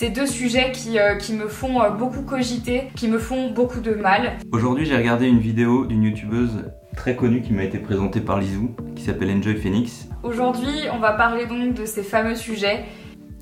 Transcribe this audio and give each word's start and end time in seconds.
C'est 0.00 0.08
deux 0.08 0.24
sujets 0.24 0.72
qui, 0.72 0.98
euh, 0.98 1.16
qui 1.16 1.34
me 1.34 1.46
font 1.46 1.82
euh, 1.82 1.90
beaucoup 1.90 2.22
cogiter, 2.22 2.84
qui 2.96 3.06
me 3.06 3.18
font 3.18 3.50
beaucoup 3.50 3.80
de 3.80 3.92
mal. 3.92 4.38
Aujourd'hui, 4.50 4.86
j'ai 4.86 4.96
regardé 4.96 5.26
une 5.26 5.40
vidéo 5.40 5.84
d'une 5.84 6.04
youtubeuse 6.04 6.70
très 6.96 7.14
connue 7.14 7.42
qui 7.42 7.52
m'a 7.52 7.64
été 7.64 7.78
présentée 7.78 8.20
par 8.20 8.40
Lizou, 8.40 8.74
qui 8.96 9.02
s'appelle 9.02 9.30
Enjoy 9.30 9.56
Phoenix. 9.56 10.08
Aujourd'hui, 10.22 10.86
on 10.90 11.00
va 11.00 11.12
parler 11.12 11.44
donc 11.44 11.74
de 11.74 11.84
ces 11.84 12.02
fameux 12.02 12.34
sujets. 12.34 12.86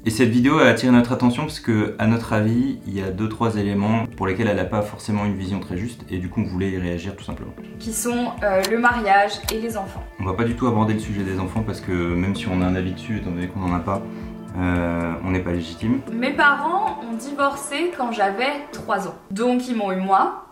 Et 0.04 0.10
cette 0.10 0.30
vidéo 0.30 0.58
a 0.58 0.64
attiré 0.64 0.90
notre 0.90 1.12
attention 1.12 1.44
parce 1.44 1.60
que, 1.60 1.94
à 2.00 2.08
notre 2.08 2.32
avis, 2.32 2.80
il 2.88 2.96
y 2.96 3.02
a 3.02 3.10
deux 3.10 3.28
trois 3.28 3.54
éléments 3.56 4.06
pour 4.16 4.26
lesquels 4.26 4.48
elle 4.48 4.56
n'a 4.56 4.64
pas 4.64 4.82
forcément 4.82 5.26
une 5.26 5.36
vision 5.36 5.60
très 5.60 5.76
juste, 5.76 6.04
et 6.10 6.18
du 6.18 6.28
coup, 6.28 6.40
on 6.40 6.48
voulait 6.48 6.70
y 6.70 6.78
réagir 6.78 7.14
tout 7.14 7.24
simplement. 7.24 7.52
qui 7.78 7.92
sont 7.92 8.32
euh, 8.42 8.62
le 8.68 8.78
mariage 8.80 9.30
et 9.54 9.60
les 9.60 9.76
enfants. 9.76 10.02
On 10.18 10.24
va 10.24 10.34
pas 10.34 10.44
du 10.44 10.56
tout 10.56 10.66
aborder 10.66 10.94
le 10.94 10.98
sujet 10.98 11.22
des 11.22 11.38
enfants 11.38 11.62
parce 11.64 11.80
que 11.80 11.92
même 11.92 12.34
si 12.34 12.48
on 12.48 12.60
a 12.62 12.64
un 12.64 12.74
avis 12.74 12.94
dessus, 12.94 13.18
étant 13.18 13.30
donné 13.30 13.46
qu'on 13.46 13.60
n'en 13.60 13.76
a 13.76 13.78
pas, 13.80 14.02
euh, 14.56 15.14
on 15.24 15.30
n'est 15.30 15.42
pas 15.42 15.52
légitime. 15.52 16.00
Mes 16.12 16.32
parents 16.32 17.00
ont 17.02 17.14
divorcé 17.14 17.92
quand 17.96 18.12
j'avais 18.12 18.66
3 18.72 19.08
ans. 19.08 19.14
Donc 19.30 19.68
ils 19.68 19.76
m'ont 19.76 19.92
eu 19.92 19.96
moi, 20.00 20.46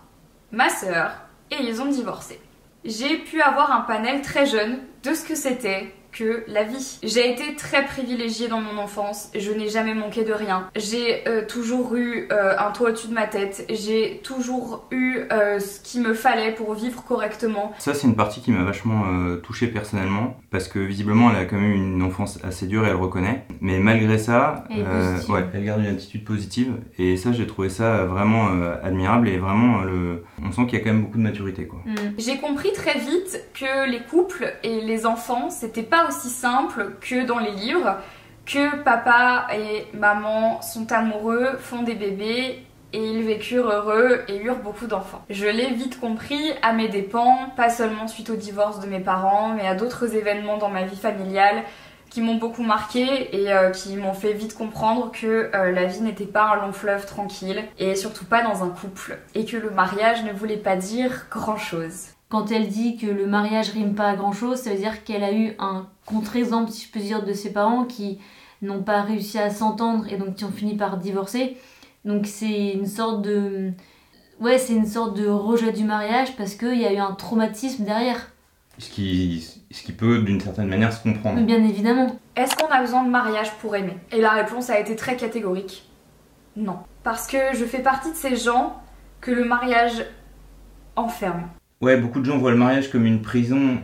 ma 0.53 0.69
sœur, 0.69 1.13
et 1.51 1.63
ils 1.63 1.81
ont 1.81 1.87
divorcé. 1.87 2.41
J'ai 2.85 3.19
pu 3.19 3.41
avoir 3.41 3.73
un 3.73 3.81
panel 3.81 4.23
très 4.23 4.47
jeune 4.47 4.79
de 5.03 5.15
ce 5.15 5.25
que 5.25 5.35
c'était 5.35 5.95
que 6.17 6.45
la 6.49 6.63
vie. 6.63 6.99
J'ai 7.03 7.31
été 7.31 7.55
très 7.57 7.85
privilégiée 7.85 8.49
dans 8.49 8.61
mon 8.61 8.79
enfance, 8.79 9.31
je 9.37 9.53
n'ai 9.53 9.69
jamais 9.69 9.95
manqué 9.95 10.25
de 10.25 10.33
rien. 10.33 10.69
J'ai 10.75 11.29
euh, 11.29 11.45
toujours 11.47 11.95
eu 11.95 12.29
euh, 12.33 12.55
un 12.59 12.71
toit 12.71 12.89
au-dessus 12.89 13.09
de 13.09 13.15
ma 13.15 13.27
tête, 13.27 13.67
j'ai 13.69 14.21
toujours 14.23 14.87
eu 14.91 15.19
euh, 15.31 15.61
ce 15.61 15.81
qu'il 15.81 16.03
me 16.03 16.15
fallait 16.15 16.53
pour 16.53 16.75
vivre 16.75 17.05
correctement. 17.05 17.73
Ça, 17.79 17.93
c'est 17.93 18.07
une 18.07 18.17
partie 18.17 18.41
qui 18.41 18.51
m'a 18.51 18.65
vachement 18.65 19.05
euh, 19.07 19.37
touché 19.37 19.67
personnellement 19.67 20.39
parce 20.51 20.69
que 20.69 20.79
visiblement, 20.79 21.31
elle 21.31 21.37
a 21.37 21.45
quand 21.45 21.57
même 21.57 21.71
eu 21.71 21.75
une 21.75 22.03
enfance 22.03 22.39
assez 22.43 22.67
dure 22.67 22.85
et 22.85 22.87
elle 22.87 22.95
le 22.95 22.99
reconnaît. 22.99 23.45
Mais 23.61 23.79
malgré 23.79 24.19
ça, 24.19 24.65
Elle 24.71 24.87
ouais, 25.29 25.45
elle 25.53 25.65
garde 25.65 25.81
une 25.81 25.87
attitude 25.87 26.25
positive 26.25 26.73
et 26.99 27.17
ça, 27.17 27.33
j'ai 27.33 27.47
trouvé 27.47 27.69
ça 27.69 28.05
vraiment 28.05 28.49
admirable 28.83 29.29
et 29.29 29.37
vraiment, 29.37 29.83
le... 29.83 30.25
on 30.43 30.51
sent 30.51 30.63
qu'il 30.67 30.79
y 30.79 30.81
a 30.81 30.85
quand 30.85 30.93
même 30.93 31.03
beaucoup 31.03 31.19
de 31.19 31.23
maturité, 31.23 31.67
quoi. 31.67 31.81
Mm. 31.85 31.95
J'ai 32.19 32.39
compris 32.39 32.73
très 32.73 32.99
vite 32.99 33.43
que 33.55 33.91
les 33.91 34.01
couples 34.01 34.55
et 34.63 34.81
les 34.81 35.05
enfants, 35.05 35.51
c'était 35.51 35.83
pas 35.83 36.06
aussi 36.09 36.29
simple 36.29 36.97
que 37.01 37.25
dans 37.25 37.39
les 37.39 37.53
livres, 37.53 37.97
que 38.45 38.83
papa 38.83 39.49
et 39.55 39.87
maman 39.97 40.63
sont 40.63 40.91
amoureux, 40.93 41.57
font 41.59 41.83
des 41.83 41.95
bébés 41.95 42.65
et 42.93 43.05
ils 43.05 43.25
vécurent 43.25 43.69
heureux 43.69 44.23
et 44.29 44.37
eurent 44.37 44.63
beaucoup 44.63 44.87
d'enfants. 44.87 45.25
Je 45.29 45.47
l'ai 45.47 45.73
vite 45.73 46.01
compris 46.01 46.53
à 46.63 46.73
mes 46.73 46.89
dépens, 46.89 47.51
pas 47.57 47.71
seulement 47.71 48.09
suite 48.09 48.31
au 48.31 48.37
divorce 48.37 48.81
de 48.81 48.87
mes 48.87 49.01
parents, 49.01 49.51
mais 49.55 49.67
à 49.67 49.75
d'autres 49.75 50.15
événements 50.15 50.57
dans 50.57 50.71
ma 50.71 50.85
vie 50.85 50.97
familiale 50.97 51.65
qui 52.09 52.23
m'ont 52.23 52.37
beaucoup 52.37 52.63
marqué 52.63 53.37
et 53.37 53.53
euh, 53.53 53.71
qui 53.71 53.97
m'ont 53.97 54.15
fait 54.15 54.33
vite 54.33 54.57
comprendre 54.57 55.11
que 55.13 55.51
euh, 55.55 55.73
la 55.73 55.85
vie 55.85 56.01
n'était 56.01 56.25
pas 56.25 56.53
un 56.53 56.57
long 56.57 56.73
fleuve 56.73 57.05
tranquille 57.05 57.65
et 57.79 57.95
surtout 57.95 58.25
pas 58.25 58.43
dans 58.43 58.63
un 58.63 58.71
couple 58.71 59.19
et 59.35 59.45
que 59.45 59.57
le 59.57 59.71
mariage 59.71 60.25
ne 60.25 60.33
voulait 60.33 60.57
pas 60.57 60.77
dire 60.77 61.27
grand 61.31 61.59
chose. 61.59 62.16
Quand 62.29 62.51
elle 62.51 62.69
dit 62.69 62.97
que 62.97 63.07
le 63.07 63.27
mariage 63.27 63.71
rime 63.71 63.95
pas 63.95 64.09
à 64.09 64.17
grand 64.17 64.33
chose, 64.33 64.59
ça 64.59 64.71
veut 64.71 64.79
dire 64.79 65.05
qu'elle 65.05 65.23
a 65.23 65.33
eu 65.33 65.53
un 65.59 65.87
contre-exemple, 66.07 66.73
si 66.73 66.87
je 66.87 66.93
peux 66.93 67.01
dire, 67.01 67.25
de 67.25 67.33
ses 67.33 67.53
parents 67.53 67.85
qui 67.85 68.19
n'ont 68.63 68.83
pas 68.83 69.03
réussi 69.03 69.39
à 69.39 69.51
s'entendre 69.51 70.07
et 70.13 70.17
donc 70.17 70.35
qui 70.35 70.45
ont 70.45 70.51
fini 70.51 70.77
par 70.77 70.97
divorcer. 70.97 71.57
Donc 72.05 72.27
c'est 72.27 72.73
une 72.73 72.87
sorte 72.87 73.23
de. 73.23 73.73
Ouais, 74.41 74.59
c'est 74.59 74.75
une 74.75 74.87
sorte 74.87 75.17
de 75.17 75.29
rejet 75.29 75.73
du 75.73 75.85
mariage 75.85 76.37
parce 76.37 76.55
qu'il 76.55 76.79
y 76.81 76.85
a 76.85 76.93
eu 76.93 76.99
un 76.99 77.13
traumatisme 77.13 77.85
derrière. 77.85 78.31
Ce 78.79 78.91
qui, 78.91 79.65
ce 79.71 79.83
qui 79.83 79.93
peut 79.93 80.21
d'une 80.21 80.41
certaine 80.41 80.69
manière 80.69 80.93
se 80.93 81.03
comprendre. 81.03 81.37
Mais 81.37 81.45
bien 81.45 81.65
évidemment. 81.65 82.17
Est-ce 82.35 82.55
qu'on 82.57 82.69
a 82.69 82.81
besoin 82.81 83.05
de 83.05 83.11
mariage 83.11 83.53
pour 83.61 83.75
aimer? 83.75 83.97
Et 84.13 84.21
la 84.21 84.31
réponse 84.31 84.69
a 84.69 84.79
été 84.79 84.97
très 84.97 85.17
catégorique. 85.17 85.89
Non. 86.57 86.79
Parce 87.03 87.27
que 87.27 87.39
je 87.55 87.65
fais 87.65 87.83
partie 87.83 88.11
de 88.11 88.17
ces 88.17 88.37
gens 88.37 88.77
que 89.21 89.31
le 89.31 89.45
mariage 89.45 90.05
enferme. 90.97 91.49
Ouais, 91.81 91.97
beaucoup 91.99 92.21
de 92.21 92.25
gens 92.25 92.39
voient 92.39 92.53
le 92.53 92.57
mariage 92.57 92.91
comme 92.91 93.05
une 93.05 93.21
prison 93.21 93.79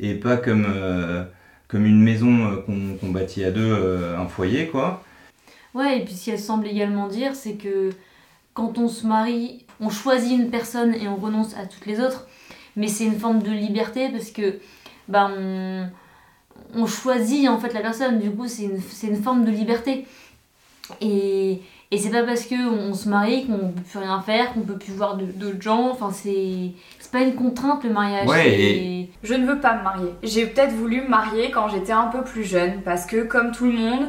et 0.00 0.14
pas 0.14 0.36
comme, 0.36 0.66
euh, 0.68 1.24
comme 1.68 1.86
une 1.86 2.02
maison 2.02 2.46
euh, 2.46 2.96
qu'on 3.00 3.10
bâtit 3.10 3.44
à 3.44 3.50
deux, 3.50 3.72
euh, 3.72 4.18
un 4.18 4.26
foyer, 4.26 4.66
quoi. 4.66 5.04
Ouais, 5.74 6.00
et 6.00 6.04
puis 6.04 6.14
ce 6.14 6.26
qu'elle 6.26 6.40
semble 6.40 6.66
également 6.66 7.06
dire, 7.06 7.36
c'est 7.36 7.54
que 7.54 7.90
quand 8.54 8.78
on 8.78 8.88
se 8.88 9.06
marie, 9.06 9.64
on 9.80 9.90
choisit 9.90 10.32
une 10.32 10.50
personne 10.50 10.94
et 10.94 11.06
on 11.06 11.16
renonce 11.16 11.54
à 11.56 11.66
toutes 11.66 11.86
les 11.86 12.00
autres. 12.00 12.26
Mais 12.74 12.88
c'est 12.88 13.04
une 13.04 13.18
forme 13.18 13.42
de 13.42 13.50
liberté 13.50 14.08
parce 14.08 14.30
que 14.30 14.58
bah, 15.06 15.30
on, 16.74 16.86
choisit 16.86 17.48
en 17.48 17.58
fait 17.58 17.72
la 17.72 17.80
personne. 17.80 18.18
Du 18.18 18.30
coup, 18.30 18.48
c'est 18.48 18.64
une, 18.64 18.80
une 19.02 19.22
forme 19.22 19.44
de 19.44 19.50
liberté. 19.50 20.06
Et, 21.00 21.60
et 21.90 21.98
c'est 21.98 22.10
pas 22.10 22.22
parce 22.22 22.44
qu'on 22.46 22.56
on 22.56 22.92
se 22.94 23.08
marie 23.08 23.46
qu'on 23.46 23.70
peut 23.70 23.82
plus 23.82 23.98
rien 23.98 24.20
faire, 24.20 24.52
qu'on 24.52 24.60
peut 24.60 24.76
plus 24.78 24.92
voir 24.92 25.16
d'autres 25.16 25.62
gens. 25.62 25.90
Enfin, 25.90 26.10
c'est 26.12 26.72
c'est 26.98 27.10
pas 27.10 27.20
une 27.20 27.34
contrainte 27.34 27.82
le 27.84 27.90
mariage. 27.90 28.28
Ouais, 28.28 28.60
et- 28.60 29.10
Je 29.22 29.34
ne 29.34 29.46
veux 29.46 29.58
pas 29.60 29.76
me 29.76 29.82
marier. 29.82 30.14
J'ai 30.22 30.46
peut-être 30.46 30.72
voulu 30.72 31.00
me 31.02 31.08
marier 31.08 31.50
quand 31.50 31.68
j'étais 31.68 31.92
un 31.92 32.08
peu 32.08 32.22
plus 32.22 32.44
jeune 32.44 32.82
parce 32.82 33.06
que 33.06 33.22
comme 33.24 33.52
tout 33.52 33.64
le 33.66 33.72
monde, 33.72 34.08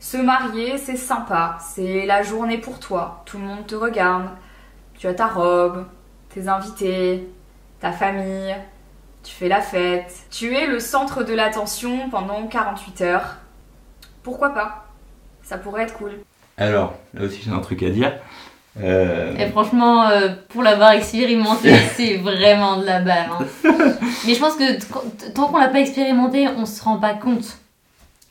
se 0.00 0.16
marier 0.16 0.76
c'est 0.76 0.96
sympa, 0.96 1.56
c'est 1.60 2.04
la 2.06 2.22
journée 2.22 2.58
pour 2.58 2.78
toi. 2.80 3.22
Tout 3.26 3.38
le 3.38 3.44
monde 3.44 3.66
te 3.66 3.74
regarde, 3.76 4.28
tu 4.98 5.06
as 5.06 5.14
ta 5.14 5.28
robe, 5.28 5.86
tes 6.30 6.48
invités, 6.48 7.28
ta 7.80 7.92
famille, 7.92 8.54
tu 9.22 9.32
fais 9.34 9.48
la 9.48 9.60
fête. 9.60 10.12
Tu 10.30 10.52
es 10.54 10.66
le 10.66 10.80
centre 10.80 11.22
de 11.22 11.32
l'attention 11.32 12.10
pendant 12.10 12.46
48 12.48 13.00
heures. 13.02 13.36
Pourquoi 14.24 14.50
pas? 14.50 14.86
Ça 15.42 15.58
pourrait 15.58 15.84
être 15.84 15.94
cool. 15.94 16.12
Alors, 16.56 16.94
là 17.14 17.24
aussi 17.24 17.40
j'ai 17.44 17.50
un 17.50 17.58
truc 17.58 17.82
à 17.82 17.90
dire. 17.90 18.12
Euh, 18.80 19.36
Et 19.36 19.48
franchement, 19.50 20.08
euh, 20.08 20.28
pour 20.48 20.62
l'avoir 20.62 20.92
expérimenté, 20.92 21.72
c'est 21.96 22.16
vraiment 22.16 22.78
de 22.80 22.84
la 22.86 23.00
balle. 23.00 23.28
hein. 23.40 23.44
Mais 24.26 24.34
je 24.34 24.40
pense 24.40 24.56
que 24.56 25.30
tant 25.32 25.46
qu'on 25.46 25.58
l'a 25.58 25.68
pas 25.68 25.80
expérimenté, 25.80 26.48
on 26.48 26.66
se 26.66 26.82
rend 26.82 26.98
pas 26.98 27.14
compte. 27.14 27.58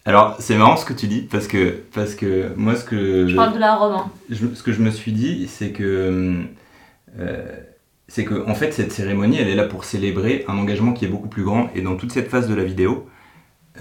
Alors, 0.06 0.36
c'est 0.40 0.56
marrant 0.58 0.76
ce 0.76 0.84
que 0.86 0.92
tu 0.92 1.08
dis 1.08 1.22
parce 1.22 1.48
que, 1.48 1.82
parce 1.94 2.14
que 2.16 2.52
moi, 2.58 2.76
ce 2.76 2.84
que 2.84 3.26
Je 3.28 3.36
parle 3.38 3.54
de 3.54 3.60
la 3.60 3.76
robe. 3.76 3.94
hein. 3.94 4.12
je- 4.30 4.54
ce 4.54 4.62
que 4.64 4.74
je 4.74 4.82
me 4.82 4.92
suis 4.92 5.14
dit, 5.14 5.48
c'est 5.48 5.70
que, 5.72 6.42
euh, 7.20 7.46
c'est 8.10 8.26
que, 8.26 8.46
en 8.50 8.54
fait, 8.54 8.74
cette 8.74 8.92
cérémonie, 8.92 9.38
elle 9.40 9.48
est 9.48 9.56
là 9.56 9.64
pour 9.64 9.86
célébrer 9.86 10.44
un 10.50 10.58
engagement 10.58 10.92
qui 10.92 11.06
est 11.06 11.08
beaucoup 11.08 11.30
plus 11.30 11.44
grand. 11.44 11.70
Et 11.74 11.82
dans 11.82 11.96
toute 11.96 12.12
cette 12.12 12.30
phase 12.30 12.50
de 12.50 12.54
la 12.54 12.66
vidéo, 12.66 13.08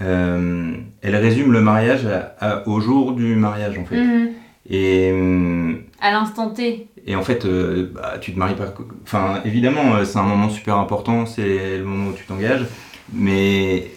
euh, 0.01 0.73
elle 1.01 1.15
résume 1.15 1.51
le 1.51 1.61
mariage 1.61 2.05
à- 2.05 2.35
à- 2.39 2.67
au 2.67 2.79
jour 2.79 3.13
du 3.13 3.35
mariage, 3.35 3.77
en 3.77 3.85
fait. 3.85 3.97
Mhm. 4.03 4.29
Et, 4.69 5.11
hum, 5.11 5.77
À 6.01 6.11
l'instant 6.11 6.49
T. 6.49 6.87
et 7.05 7.15
en 7.15 7.21
fait, 7.21 7.45
euh, 7.45 7.91
bah, 7.93 8.13
tu 8.21 8.33
te 8.33 8.39
maries 8.39 8.55
pas. 8.55 8.73
Enfin, 9.03 9.41
évidemment, 9.45 9.95
euh, 9.95 10.05
c'est 10.05 10.17
un 10.19 10.23
moment 10.23 10.49
super 10.49 10.77
important, 10.77 11.25
c'est 11.25 11.77
le 11.77 11.83
moment 11.83 12.09
où 12.11 12.13
tu 12.13 12.25
t'engages, 12.25 12.65
mais, 13.11 13.91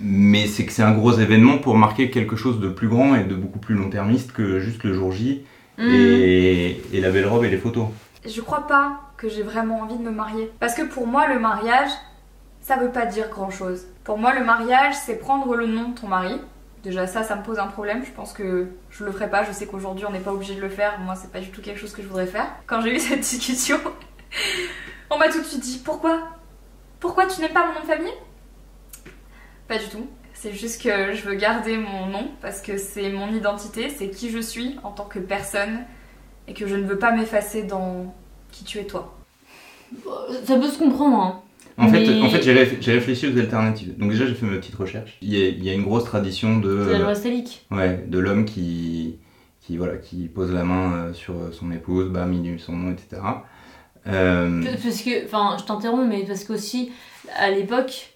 mais 0.00 0.46
c'est 0.46 0.66
que 0.66 0.72
c'est 0.72 0.82
un 0.82 0.92
gros 0.92 1.12
événement 1.12 1.56
pour 1.58 1.76
marquer 1.78 2.10
quelque 2.10 2.36
chose 2.36 2.60
de 2.60 2.68
plus 2.68 2.88
grand 2.88 3.14
et 3.16 3.24
de 3.24 3.34
beaucoup 3.34 3.58
plus 3.58 3.74
long-termiste 3.74 4.32
que 4.32 4.60
juste 4.60 4.84
le 4.84 4.92
jour 4.92 5.12
J 5.12 5.42
Mhm. 5.78 5.90
et, 5.90 6.80
et 6.94 7.00
la 7.00 7.10
belle 7.10 7.26
robe 7.26 7.44
et 7.44 7.50
les 7.50 7.58
photos. 7.58 7.86
Je 8.26 8.40
crois 8.40 8.66
pas 8.66 9.00
que 9.18 9.28
j'ai 9.28 9.42
vraiment 9.42 9.80
envie 9.80 9.96
de 9.98 10.02
me 10.02 10.10
marier. 10.10 10.50
Parce 10.60 10.74
que 10.74 10.82
pour 10.82 11.06
moi, 11.06 11.26
le 11.32 11.38
mariage, 11.38 11.90
ça 12.66 12.74
veut 12.74 12.90
pas 12.90 13.06
dire 13.06 13.28
grand 13.28 13.48
chose. 13.48 13.86
Pour 14.02 14.18
moi, 14.18 14.34
le 14.34 14.44
mariage, 14.44 14.94
c'est 14.96 15.14
prendre 15.20 15.54
le 15.54 15.68
nom 15.68 15.90
de 15.90 15.94
ton 16.00 16.08
mari. 16.08 16.40
Déjà, 16.82 17.06
ça, 17.06 17.22
ça 17.22 17.36
me 17.36 17.44
pose 17.44 17.60
un 17.60 17.68
problème. 17.68 18.04
Je 18.04 18.10
pense 18.10 18.32
que 18.32 18.66
je 18.90 19.04
le 19.04 19.12
ferai 19.12 19.30
pas. 19.30 19.44
Je 19.44 19.52
sais 19.52 19.66
qu'aujourd'hui, 19.66 20.04
on 20.04 20.10
n'est 20.10 20.18
pas 20.18 20.32
obligé 20.32 20.56
de 20.56 20.60
le 20.60 20.68
faire. 20.68 20.98
Moi, 20.98 21.14
c'est 21.14 21.30
pas 21.30 21.38
du 21.38 21.50
tout 21.50 21.62
quelque 21.62 21.78
chose 21.78 21.92
que 21.92 22.02
je 22.02 22.08
voudrais 22.08 22.26
faire. 22.26 22.48
Quand 22.66 22.80
j'ai 22.80 22.96
eu 22.96 22.98
cette 22.98 23.20
discussion, 23.20 23.78
on 25.10 25.16
m'a 25.16 25.28
tout 25.28 25.38
de 25.38 25.44
suite 25.44 25.60
dit 25.60 25.80
Pourquoi? 25.84 26.20
Pourquoi 26.98 27.26
tu 27.26 27.40
n'aimes 27.40 27.52
pas 27.52 27.68
mon 27.68 27.74
nom 27.74 27.80
de 27.82 27.86
famille? 27.86 28.12
Pas 29.68 29.78
du 29.78 29.86
tout. 29.86 30.08
C'est 30.34 30.52
juste 30.52 30.82
que 30.82 31.12
je 31.12 31.22
veux 31.22 31.36
garder 31.36 31.76
mon 31.76 32.06
nom 32.06 32.32
parce 32.42 32.60
que 32.60 32.78
c'est 32.78 33.10
mon 33.10 33.32
identité, 33.32 33.90
c'est 33.90 34.10
qui 34.10 34.30
je 34.30 34.40
suis 34.40 34.76
en 34.82 34.90
tant 34.90 35.04
que 35.04 35.20
personne 35.20 35.84
et 36.48 36.52
que 36.52 36.66
je 36.66 36.74
ne 36.74 36.84
veux 36.84 36.98
pas 36.98 37.12
m'effacer 37.12 37.62
dans 37.62 38.12
qui 38.50 38.64
tu 38.64 38.80
es 38.80 38.86
toi. 38.86 39.14
Ça 40.44 40.56
peut 40.56 40.68
se 40.68 40.78
comprendre. 40.78 41.16
hein. 41.16 41.42
En 41.78 41.88
fait, 41.88 42.22
en 42.22 42.28
fait 42.30 42.42
j'ai 42.42 42.54
réf- 42.54 42.76
j'ai 42.80 42.92
réfléchi 42.92 43.26
aux 43.28 43.38
alternatives. 43.38 43.96
Donc 43.98 44.10
déjà, 44.10 44.26
j'ai 44.26 44.34
fait 44.34 44.46
ma 44.46 44.56
petite 44.56 44.74
recherche. 44.76 45.18
Il 45.20 45.32
y 45.36 45.42
a, 45.44 45.48
il 45.48 45.62
y 45.64 45.68
a 45.70 45.74
une 45.74 45.82
grosse 45.82 46.04
tradition 46.04 46.58
de... 46.58 46.84
C'est 46.86 46.92
la 46.94 46.98
loi 47.00 47.14
salique. 47.14 47.66
Ouais, 47.70 48.04
de 48.08 48.18
l'homme 48.18 48.44
qui, 48.46 49.16
qui, 49.60 49.76
voilà, 49.76 49.96
qui 49.96 50.28
pose 50.28 50.52
la 50.52 50.64
main 50.64 50.92
euh, 50.94 51.12
sur 51.12 51.34
son 51.52 51.70
épouse, 51.72 52.08
bam, 52.10 52.32
il 52.32 52.58
son 52.58 52.72
nom, 52.72 52.92
etc. 52.92 53.20
Euh, 54.06 54.62
Parce 54.82 55.02
que, 55.02 55.24
enfin, 55.24 55.56
je 55.58 55.64
t'interromps, 55.64 56.06
mais 56.08 56.24
parce 56.24 56.44
qu'aussi, 56.44 56.92
à 57.36 57.50
l'époque, 57.50 58.10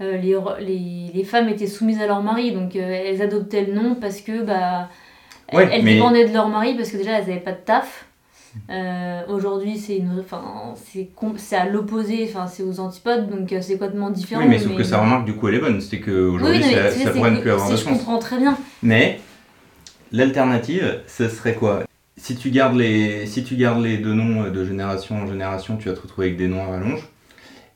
euh, 0.00 0.16
les, 0.16 0.36
les, 0.60 1.10
les 1.14 1.24
femmes 1.24 1.48
étaient 1.48 1.66
soumises 1.66 2.00
à 2.00 2.06
leur 2.06 2.22
mari, 2.22 2.52
donc 2.52 2.76
euh, 2.76 2.80
elles 3.06 3.22
adoptaient 3.22 3.64
le 3.64 3.72
nom 3.72 3.94
parce 3.94 4.20
que, 4.20 4.42
bah, 4.42 4.88
Ouais, 5.52 5.68
elles 5.72 5.82
mais- 5.82 5.94
dépendaient 5.94 6.28
de 6.28 6.32
leur 6.32 6.48
mari 6.48 6.74
parce 6.76 6.90
que 6.90 6.96
déjà 6.96 7.12
elles 7.18 7.26
n'avaient 7.26 7.40
pas 7.40 7.52
de 7.52 7.58
taf. 7.64 8.06
Euh, 8.70 9.20
Aujourd'hui, 9.28 9.78
c'est 9.78 9.96
une, 9.98 10.18
enfin, 10.20 10.74
c'est 11.36 11.56
à 11.56 11.66
l'opposé, 11.68 12.26
enfin, 12.28 12.46
c'est 12.46 12.62
aux 12.62 12.80
antipodes, 12.80 13.28
donc 13.30 13.52
euh, 13.52 13.60
c'est 13.60 13.74
complètement 13.74 14.10
différent. 14.10 14.42
oui, 14.42 14.48
mais 14.48 14.58
sauf 14.58 14.76
que 14.76 14.82
sa 14.84 15.00
remarque, 15.00 15.24
du 15.24 15.34
coup, 15.34 15.48
elle 15.48 15.54
est 15.56 15.60
bonne. 15.60 15.80
C'est 15.80 15.96
Oui, 15.96 16.02
qu'aujourd'hui, 16.02 16.62
oui, 16.64 16.74
ça, 16.74 16.90
ça 16.90 17.10
pourrait 17.10 17.30
ne 17.30 17.40
plus 17.40 17.50
avoir 17.50 17.70
de 17.70 17.76
je 17.76 17.80
sens. 17.82 17.92
comprends 17.98 18.18
très 18.18 18.38
bien. 18.38 18.56
Mais 18.82 19.20
l'alternative, 20.12 21.00
ce 21.06 21.28
serait 21.28 21.54
quoi? 21.54 21.84
Si 22.16 22.36
tu, 22.36 22.50
gardes 22.50 22.76
les, 22.76 23.26
si 23.26 23.44
tu 23.44 23.56
gardes 23.56 23.82
les 23.82 23.96
deux 23.98 24.12
noms 24.12 24.50
de 24.50 24.64
génération 24.64 25.16
en 25.22 25.26
génération, 25.26 25.76
tu 25.76 25.88
vas 25.88 25.94
te 25.94 26.00
retrouver 26.02 26.26
avec 26.28 26.38
des 26.38 26.48
noms 26.48 26.62
à 26.62 26.66
rallonge. 26.66 27.08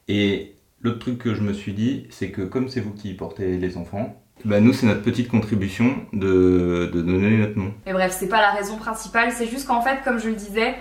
Et 0.09 0.55
l'autre 0.82 0.99
truc 0.99 1.19
que 1.19 1.35
je 1.35 1.41
me 1.41 1.53
suis 1.55 1.73
dit, 1.73 2.05
c'est 2.11 2.31
que 2.31 2.43
comme 2.43 2.69
c'est 2.69 2.81
vous 2.81 2.91
qui 2.93 3.15
portez 3.15 3.56
les 3.56 3.76
enfants, 3.79 4.21
bah 4.44 4.60
nous, 4.60 4.72
c'est 4.72 4.86
notre 4.86 5.02
petite 5.02 5.28
contribution 5.28 5.96
de, 6.12 6.90
de 6.92 7.00
donner 7.00 7.38
notre 7.38 7.58
nom. 7.58 7.72
Mais 7.86 7.92
bref, 7.92 8.14
c'est 8.19 8.28
pas 8.28 8.40
la 8.40 8.50
raison 8.50 8.76
principale, 8.76 9.32
c'est 9.32 9.46
juste 9.46 9.66
qu'en 9.66 9.81
fait, 9.81 10.02
comme 10.04 10.19
je 10.19 10.28
le 10.28 10.34
disais, 10.34 10.75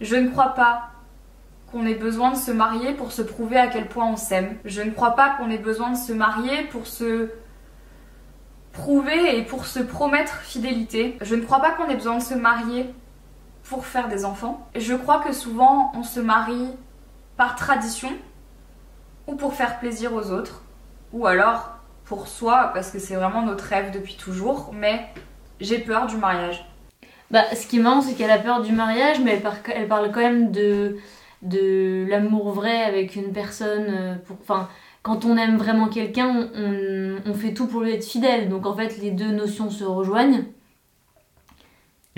je 0.00 0.16
ne 0.16 0.28
crois 0.28 0.54
pas 0.54 0.90
qu'on 1.70 1.86
ait 1.86 1.94
besoin 1.94 2.32
de 2.32 2.36
se 2.36 2.50
marier 2.50 2.92
pour 2.92 3.12
se 3.12 3.22
prouver 3.22 3.56
à 3.56 3.66
quel 3.66 3.88
point 3.88 4.06
on 4.06 4.16
s'aime. 4.16 4.56
Je 4.64 4.82
ne 4.82 4.90
crois 4.90 5.12
pas 5.12 5.30
qu'on 5.30 5.50
ait 5.50 5.58
besoin 5.58 5.90
de 5.92 5.96
se 5.96 6.12
marier 6.12 6.64
pour 6.70 6.86
se 6.86 7.30
prouver 8.72 9.38
et 9.38 9.42
pour 9.42 9.66
se 9.66 9.80
promettre 9.80 10.36
fidélité. 10.42 11.16
Je 11.22 11.34
ne 11.34 11.42
crois 11.42 11.60
pas 11.60 11.72
qu'on 11.72 11.88
ait 11.88 11.96
besoin 11.96 12.18
de 12.18 12.22
se 12.22 12.34
marier 12.34 12.86
pour 13.64 13.86
faire 13.86 14.08
des 14.08 14.24
enfants. 14.24 14.68
Je 14.76 14.94
crois 14.94 15.20
que 15.20 15.32
souvent 15.32 15.92
on 15.94 16.02
se 16.02 16.20
marie 16.20 16.68
par 17.36 17.56
tradition 17.56 18.10
ou 19.26 19.34
pour 19.34 19.54
faire 19.54 19.78
plaisir 19.78 20.12
aux 20.14 20.30
autres 20.30 20.62
ou 21.12 21.26
alors 21.26 21.78
pour 22.04 22.28
soi 22.28 22.70
parce 22.74 22.90
que 22.90 22.98
c'est 22.98 23.14
vraiment 23.14 23.42
notre 23.42 23.64
rêve 23.64 23.90
depuis 23.92 24.16
toujours 24.16 24.72
mais 24.74 25.06
j'ai 25.60 25.78
peur 25.78 26.06
du 26.06 26.16
mariage. 26.16 26.64
Bah, 27.32 27.44
ce 27.54 27.66
qui 27.66 27.78
est 27.78 27.82
marrant, 27.82 28.02
c'est 28.02 28.14
qu'elle 28.14 28.30
a 28.30 28.38
peur 28.38 28.60
du 28.60 28.72
mariage, 28.72 29.18
mais 29.20 29.40
elle, 29.74 29.88
parle 29.88 30.12
quand 30.12 30.20
même 30.20 30.52
de, 30.52 30.98
de 31.40 32.04
l'amour 32.06 32.52
vrai 32.52 32.82
avec 32.82 33.16
une 33.16 33.32
personne. 33.32 33.86
Euh, 33.88 34.14
pour, 34.26 34.36
enfin, 34.42 34.68
quand 35.02 35.24
on 35.24 35.38
aime 35.38 35.56
vraiment 35.56 35.88
quelqu'un, 35.88 36.50
on, 36.54 37.34
fait 37.34 37.54
tout 37.54 37.66
pour 37.66 37.80
lui 37.80 37.92
être 37.92 38.04
fidèle. 38.04 38.50
Donc 38.50 38.66
en 38.66 38.74
fait, 38.74 38.98
les 38.98 39.10
deux 39.10 39.30
notions 39.30 39.70
se 39.70 39.82
rejoignent. 39.82 40.44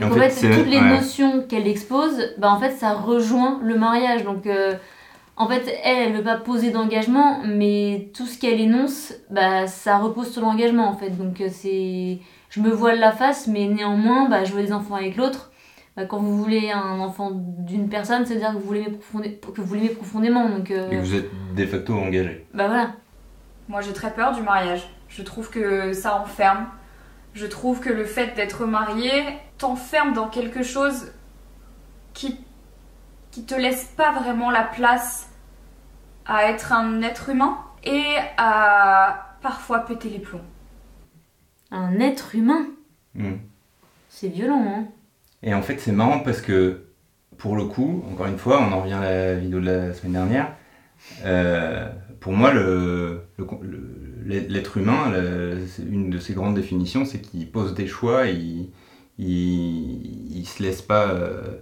en, 0.03 0.11
fait, 0.11 0.31
toutes 0.31 0.67
les 0.67 0.81
notions 0.81 1.43
qu'elle 1.43 1.69
expose, 1.69 2.35
bah, 2.39 2.51
en 2.51 2.59
fait, 2.59 2.73
ça 2.73 2.95
rejoint 2.95 3.61
le 3.63 3.79
mariage. 3.79 4.25
Donc 4.25 4.49
euh, 4.49 4.75
en 5.37 5.49
fait, 5.49 5.67
elle, 5.83 6.09
elle 6.09 6.13
veut 6.13 6.23
pas 6.23 6.37
poser 6.37 6.71
d'engagement, 6.71 7.41
mais 7.45 8.11
tout 8.15 8.27
ce 8.27 8.39
qu'elle 8.39 8.61
énonce, 8.61 9.15
bah, 9.31 9.67
ça 9.67 9.99
repose 9.99 10.31
sur 10.31 10.43
l'engagement 10.43 10.89
en 10.89 10.97
fait. 10.97 11.11
Donc 11.11 11.41
euh, 11.41 11.49
c'est. 11.51 12.19
Je 12.51 12.61
me 12.61 12.71
voile 12.71 13.01
la 13.01 13.11
face, 13.11 13.49
mais 13.49 13.67
néanmoins, 13.67 14.29
bah, 14.29 14.45
je 14.45 14.53
veux 14.53 14.63
des 14.63 14.73
enfants 14.73 14.95
avec 14.95 15.17
l'autre. 15.17 15.51
Bah, 15.97 16.05
quand 16.07 16.19
vous 16.19 16.37
voulez 16.37 16.71
un 16.71 17.01
enfant 17.01 17.33
d'une 17.33 17.89
personne, 17.89 18.25
c'est-à-dire 18.27 18.53
que 18.53 18.59
vous 18.59 18.73
l'aimez 18.73 18.99
que 19.55 19.61
vous 19.61 19.75
l'aimez 19.75 19.89
profondément. 19.89 20.49
Donc, 20.49 20.71
euh, 20.71 20.91
Et 20.91 20.99
vous 20.99 21.15
êtes 21.15 21.31
de 21.57 21.67
facto 21.67 21.95
engagé. 21.95 22.47
Bah 22.55 22.69
voilà. 22.69 22.93
Moi 23.69 23.81
j'ai 23.81 23.93
très 23.93 24.13
peur 24.13 24.35
du 24.35 24.43
mariage. 24.43 24.89
Je 25.09 25.23
trouve 25.23 25.51
que 25.51 25.93
ça 25.93 26.21
enferme. 26.21 26.67
Je 27.33 27.47
trouve 27.47 27.81
que 27.81 27.91
le 27.91 28.05
fait 28.05 28.37
d'être 28.37 28.67
marié 28.67 29.11
t'enferme 29.59 30.13
dans 30.13 30.29
quelque 30.29 30.63
chose 30.63 31.13
qui, 32.13 32.37
qui 33.35 33.45
te 33.45 33.55
laisse 33.57 33.87
pas 33.97 34.13
vraiment 34.13 34.53
la 34.53 34.63
place 34.63 35.29
à 36.25 36.45
être 36.51 36.73
un 36.73 37.03
être 37.03 37.31
humain 37.31 37.59
et 37.83 38.15
à 38.37 39.37
parfois 39.43 39.81
péter 39.81 40.09
les 40.09 40.21
plombs. 40.21 40.45
Un 41.73 41.99
être 41.99 42.37
humain 42.37 42.67
hmm. 43.17 43.35
C'est 44.09 44.29
violent, 44.29 44.65
hein 44.65 44.85
et 45.43 45.53
en 45.53 45.63
fait, 45.63 45.81
c'est 45.81 45.91
marrant 45.91 46.21
parce 46.21 46.41
que, 46.41 46.85
pour 47.37 47.57
le 47.57 47.65
coup, 47.65 48.05
encore 48.11 48.27
une 48.27 48.39
fois, 48.39 48.63
on 48.63 48.73
en 48.73 48.83
revient 48.83 48.95
à 48.95 49.01
la 49.01 49.35
vidéo 49.35 49.59
de 49.59 49.67
la 49.67 49.93
semaine 49.93 50.13
dernière. 50.13 50.55
Euh, 51.25 51.91
pour 52.21 52.33
moi, 52.33 52.53
l'être 54.25 54.77
humain, 54.77 55.13
une 55.91 56.09
de 56.09 56.19
ses 56.21 56.35
grandes 56.35 56.55
définitions, 56.55 57.05
c'est 57.05 57.21
qu'il 57.21 57.51
pose 57.51 57.75
des 57.75 57.89
choix, 57.89 58.29
il, 58.29 58.71
il, 59.19 60.39
il 60.39 60.47
se 60.47 60.63
laisse 60.63 60.81
pas 60.81 61.09
euh, 61.09 61.59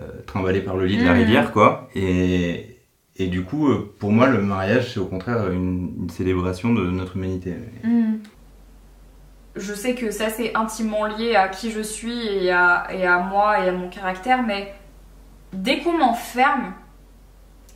euh, 0.00 0.22
trimballer 0.26 0.60
par 0.60 0.76
le 0.76 0.86
lit 0.86 0.98
de 0.98 1.04
la 1.04 1.14
mmh. 1.14 1.18
rivière, 1.18 1.52
quoi. 1.52 1.88
Et, 1.94 2.78
et 3.16 3.26
du 3.28 3.44
coup, 3.44 3.68
pour 3.98 4.12
moi, 4.12 4.28
le 4.28 4.40
mariage, 4.42 4.92
c'est 4.92 5.00
au 5.00 5.06
contraire 5.06 5.50
une, 5.50 6.08
célébration 6.10 6.72
de 6.72 6.90
notre 6.90 7.16
humanité. 7.16 7.54
Mmh 7.82 8.14
je 9.56 9.72
sais 9.72 9.94
que 9.94 10.10
ça 10.10 10.30
c'est 10.30 10.54
intimement 10.56 11.06
lié 11.06 11.36
à 11.36 11.48
qui 11.48 11.70
je 11.70 11.80
suis 11.80 12.26
et 12.26 12.50
à, 12.50 12.88
et 12.90 13.06
à 13.06 13.18
moi 13.18 13.60
et 13.60 13.68
à 13.68 13.72
mon 13.72 13.88
caractère, 13.88 14.42
mais 14.42 14.74
dès 15.52 15.80
qu'on 15.80 15.96
m'enferme, 15.96 16.72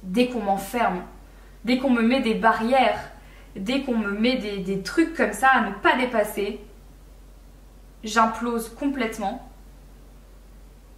dès 0.02 0.28
qu'on 0.28 0.42
m'enferme, 0.42 1.02
dès 1.64 1.78
qu'on 1.78 1.90
me 1.90 2.02
met 2.02 2.20
des 2.20 2.34
barrières, 2.34 2.98
dès 3.54 3.82
qu'on 3.82 3.96
me 3.96 4.10
met 4.10 4.36
des, 4.36 4.58
des, 4.58 4.82
trucs 4.82 5.14
comme 5.14 5.32
ça 5.32 5.48
à 5.48 5.68
ne 5.68 5.72
pas 5.72 5.96
dépasser, 5.96 6.60
j'implose 8.02 8.68
complètement 8.70 9.48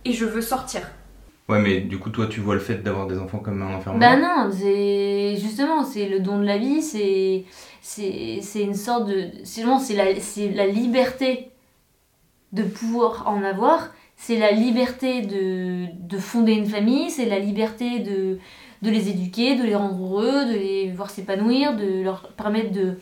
et 0.05 0.13
je 0.13 0.25
veux 0.25 0.43
sortir. 0.43 0.83
Ouais, 1.51 1.59
mais 1.59 1.81
du 1.81 1.99
coup, 1.99 2.11
toi, 2.11 2.29
tu 2.29 2.39
vois 2.39 2.55
le 2.55 2.61
fait 2.61 2.77
d'avoir 2.77 3.09
des 3.09 3.19
enfants 3.19 3.41
comme 3.41 3.61
un 3.61 3.75
enfermement 3.75 3.99
Bah 3.99 4.17
non, 4.17 4.53
c'est 4.53 5.37
justement, 5.37 5.83
c'est 5.83 6.09
le 6.09 6.21
don 6.21 6.39
de 6.39 6.45
la 6.45 6.59
vie, 6.59 6.81
c'est 6.81 7.45
c'est 7.83 8.63
une 8.63 8.75
sorte 8.75 9.09
de. 9.09 9.31
C'est 9.43 9.65
la, 9.95 10.67
liberté 10.67 11.51
de 12.53 12.63
pouvoir 12.63 13.27
en 13.27 13.43
avoir, 13.43 13.93
c'est 14.17 14.39
la 14.39 14.53
liberté 14.53 15.23
de, 15.23 15.87
de, 15.99 16.19
fonder 16.19 16.53
une 16.53 16.67
famille, 16.67 17.11
c'est 17.11 17.27
la 17.27 17.41
liberté 17.41 17.99
de, 17.99 18.39
les 18.83 19.09
éduquer, 19.09 19.57
de 19.57 19.65
les 19.65 19.75
rendre 19.75 20.01
heureux, 20.01 20.45
de 20.45 20.53
les 20.53 20.93
voir 20.93 21.11
s'épanouir, 21.11 21.75
de 21.75 22.01
leur 22.03 22.29
permettre 22.35 22.71
de 22.73 22.97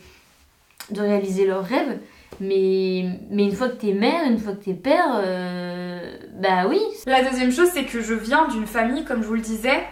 réaliser 0.96 1.46
leurs 1.46 1.64
rêves. 1.64 1.98
Mais, 2.40 3.04
mais 3.30 3.44
une 3.44 3.52
fois 3.52 3.68
que 3.68 3.76
t'es 3.76 3.92
mère, 3.92 4.24
une 4.24 4.38
fois 4.38 4.52
que 4.52 4.64
t'es 4.64 4.74
père, 4.74 5.20
euh, 5.24 6.16
bah 6.34 6.66
oui. 6.68 6.80
La 7.06 7.28
deuxième 7.28 7.50
chose, 7.50 7.68
c'est 7.72 7.84
que 7.84 8.00
je 8.00 8.14
viens 8.14 8.46
d'une 8.48 8.66
famille, 8.66 9.04
comme 9.04 9.22
je 9.22 9.28
vous 9.28 9.34
le 9.34 9.40
disais, 9.40 9.82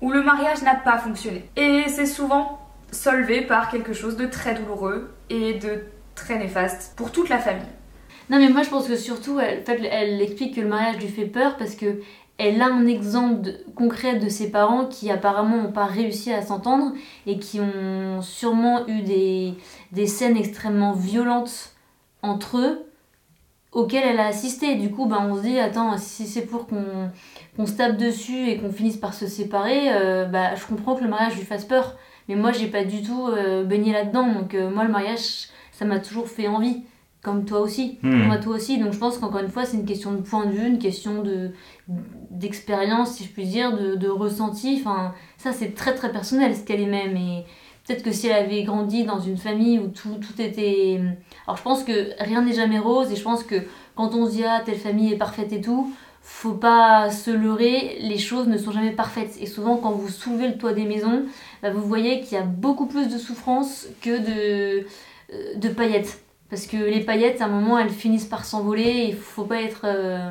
où 0.00 0.10
le 0.10 0.22
mariage 0.22 0.62
n'a 0.62 0.74
pas 0.74 0.98
fonctionné. 0.98 1.48
Et 1.56 1.84
c'est 1.88 2.06
souvent 2.06 2.60
solvé 2.90 3.42
par 3.42 3.70
quelque 3.70 3.92
chose 3.92 4.16
de 4.16 4.26
très 4.26 4.54
douloureux 4.54 5.14
et 5.30 5.54
de 5.54 5.84
très 6.14 6.38
néfaste 6.38 6.94
pour 6.96 7.10
toute 7.10 7.28
la 7.28 7.38
famille. 7.38 7.62
Non 8.30 8.38
mais 8.38 8.48
moi 8.48 8.62
je 8.62 8.70
pense 8.70 8.88
que 8.88 8.96
surtout 8.96 9.38
elle, 9.38 9.62
elle 9.90 10.22
explique 10.22 10.54
que 10.54 10.60
le 10.60 10.68
mariage 10.68 10.96
lui 10.96 11.08
fait 11.08 11.26
peur 11.26 11.56
parce 11.58 11.74
que 11.74 12.00
elle 12.38 12.60
a 12.62 12.66
un 12.66 12.86
exemple 12.86 13.50
concret 13.76 14.16
de 14.16 14.28
ses 14.28 14.50
parents 14.50 14.86
qui 14.86 15.10
apparemment 15.10 15.62
n'ont 15.62 15.72
pas 15.72 15.84
réussi 15.84 16.32
à 16.32 16.42
s'entendre 16.42 16.92
et 17.26 17.38
qui 17.38 17.60
ont 17.60 18.22
sûrement 18.22 18.88
eu 18.88 19.02
des, 19.02 19.54
des 19.92 20.06
scènes 20.06 20.36
extrêmement 20.36 20.92
violentes 20.92 21.73
entre 22.24 22.58
eux 22.58 22.86
auxquelles 23.72 24.04
elle 24.06 24.20
a 24.20 24.26
assisté. 24.26 24.76
Du 24.76 24.90
coup, 24.90 25.06
ben, 25.06 25.28
on 25.28 25.36
se 25.36 25.42
dit, 25.42 25.58
attends, 25.58 25.98
si 25.98 26.26
c'est 26.26 26.46
pour 26.46 26.66
qu'on 26.66 27.66
se 27.66 27.72
tape 27.72 27.96
dessus 27.96 28.48
et 28.48 28.58
qu'on 28.58 28.72
finisse 28.72 28.96
par 28.96 29.14
se 29.14 29.26
séparer, 29.26 29.92
euh, 29.92 30.24
bah, 30.24 30.54
je 30.54 30.64
comprends 30.66 30.94
que 30.94 31.04
le 31.04 31.10
mariage 31.10 31.36
lui 31.36 31.44
fasse 31.44 31.64
peur. 31.64 31.96
Mais 32.28 32.36
moi, 32.36 32.52
j'ai 32.52 32.68
pas 32.68 32.84
du 32.84 33.02
tout 33.02 33.28
euh, 33.28 33.64
baigné 33.64 33.92
là-dedans. 33.92 34.32
Donc, 34.32 34.54
euh, 34.54 34.70
moi, 34.70 34.84
le 34.84 34.90
mariage, 34.90 35.48
ça 35.72 35.84
m'a 35.84 35.98
toujours 35.98 36.28
fait 36.28 36.48
envie. 36.48 36.82
Comme 37.22 37.46
toi 37.46 37.60
aussi. 37.60 37.98
Hmm. 38.02 38.28
Comme 38.28 38.40
toi 38.40 38.54
aussi. 38.54 38.78
Donc, 38.78 38.92
je 38.92 38.98
pense 38.98 39.16
qu'encore 39.16 39.40
une 39.40 39.48
fois, 39.48 39.64
c'est 39.64 39.78
une 39.78 39.86
question 39.86 40.12
de 40.12 40.18
point 40.18 40.44
de 40.44 40.50
vue, 40.50 40.66
une 40.66 40.78
question 40.78 41.22
de 41.22 41.52
d'expérience, 42.30 43.12
si 43.12 43.24
je 43.24 43.30
puis 43.30 43.46
dire, 43.46 43.76
de, 43.76 43.94
de 43.94 44.08
ressenti. 44.08 44.78
Enfin, 44.80 45.14
ça, 45.38 45.52
c'est 45.52 45.74
très, 45.74 45.94
très 45.94 46.12
personnel, 46.12 46.54
ce 46.54 46.62
qu'elle 46.62 46.80
est 46.80 46.86
même. 46.86 47.16
Et 47.84 47.92
peut-être 47.92 48.02
que 48.02 48.12
si 48.12 48.28
elle 48.28 48.44
avait 48.44 48.62
grandi 48.62 49.04
dans 49.04 49.20
une 49.20 49.36
famille 49.36 49.78
où 49.78 49.88
tout, 49.88 50.16
tout 50.16 50.40
était... 50.40 51.00
Alors, 51.46 51.56
je 51.56 51.62
pense 51.62 51.84
que 51.84 52.10
rien 52.22 52.42
n'est 52.42 52.54
jamais 52.54 52.78
rose. 52.78 53.12
Et 53.12 53.16
je 53.16 53.22
pense 53.22 53.44
que 53.44 53.56
quand 53.94 54.14
on 54.14 54.26
se 54.26 54.32
dit, 54.32 54.44
ah, 54.44 54.62
telle 54.64 54.78
famille 54.78 55.12
est 55.12 55.18
parfaite 55.18 55.52
et 55.52 55.60
tout, 55.60 55.92
faut 56.22 56.54
pas 56.54 57.10
se 57.10 57.30
leurrer, 57.30 57.98
les 58.00 58.18
choses 58.18 58.48
ne 58.48 58.56
sont 58.56 58.72
jamais 58.72 58.92
parfaites. 58.92 59.36
Et 59.40 59.46
souvent, 59.46 59.76
quand 59.76 59.90
vous 59.90 60.08
soulevez 60.08 60.48
le 60.48 60.56
toit 60.56 60.72
des 60.72 60.84
maisons, 60.84 61.24
bah, 61.62 61.70
vous 61.70 61.86
voyez 61.86 62.22
qu'il 62.22 62.38
y 62.38 62.40
a 62.40 62.44
beaucoup 62.44 62.86
plus 62.86 63.08
de 63.08 63.18
souffrance 63.18 63.86
que 64.00 64.18
de, 64.18 64.86
euh, 65.32 65.54
de 65.56 65.68
paillettes. 65.68 66.22
Parce 66.48 66.66
que 66.66 66.78
les 66.78 67.00
paillettes, 67.00 67.42
à 67.42 67.44
un 67.44 67.48
moment, 67.48 67.78
elles 67.78 67.90
finissent 67.90 68.24
par 68.24 68.46
s'envoler. 68.46 69.06
Il 69.08 69.16
faut 69.16 69.44
pas 69.44 69.60
être 69.60 69.82
euh, 69.84 70.30